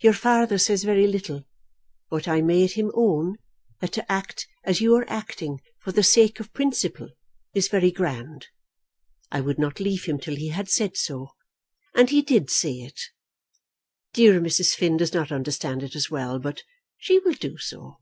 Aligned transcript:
Your 0.00 0.12
father 0.12 0.58
says 0.58 0.84
very 0.84 1.08
little, 1.08 1.42
but 2.08 2.28
I 2.28 2.40
made 2.40 2.74
him 2.74 2.92
own 2.94 3.38
that 3.80 3.92
to 3.94 4.12
act 4.12 4.46
as 4.62 4.80
you 4.80 4.94
are 4.94 5.10
acting 5.10 5.60
for 5.80 5.90
the 5.90 6.04
sake 6.04 6.38
of 6.38 6.52
principle 6.52 7.08
is 7.52 7.66
very 7.66 7.90
grand. 7.90 8.46
I 9.32 9.40
would 9.40 9.58
not 9.58 9.80
leave 9.80 10.04
him 10.04 10.20
till 10.20 10.36
he 10.36 10.50
had 10.50 10.70
said 10.70 10.96
so, 10.96 11.30
and 11.96 12.10
he 12.10 12.22
did 12.22 12.48
say 12.48 12.74
it. 12.74 13.00
Dear 14.12 14.40
Mrs. 14.40 14.76
Finn 14.76 14.98
does 14.98 15.12
not 15.12 15.32
understand 15.32 15.82
it 15.82 15.96
as 15.96 16.08
well, 16.08 16.38
but 16.38 16.62
she 16.96 17.18
will 17.18 17.34
do 17.34 17.58
so. 17.58 17.98